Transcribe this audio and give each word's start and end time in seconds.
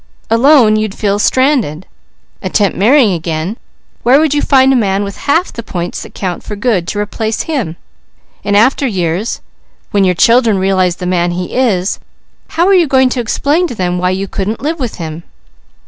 Alone 0.31 0.77
you'd 0.77 0.95
feel 0.95 1.19
stranded. 1.19 1.85
Attempt 2.41 2.75
marrying 2.75 3.13
again, 3.13 3.55
where 4.01 4.19
would 4.19 4.33
you 4.33 4.41
find 4.41 4.73
a 4.73 4.75
man 4.75 5.03
with 5.03 5.15
half 5.29 5.53
the 5.53 5.61
points 5.61 6.01
that 6.01 6.15
count 6.15 6.41
for 6.41 6.55
good, 6.55 6.87
to 6.87 6.97
replace 6.99 7.43
him? 7.43 7.75
In 8.43 8.55
after 8.55 8.87
years 8.87 9.41
when 9.91 10.03
your 10.03 10.15
children 10.15 10.57
realize 10.57 10.95
the 10.95 11.05
man 11.05 11.29
he 11.29 11.53
is, 11.53 11.99
how 12.57 12.65
are 12.67 12.73
you 12.73 12.87
going 12.87 13.09
to 13.09 13.19
explain 13.21 13.67
to 13.67 13.75
them 13.75 13.99
why 13.99 14.09
you 14.09 14.27
couldn't 14.27 14.59
live 14.63 14.79
with 14.79 14.95
him?" 14.95 15.21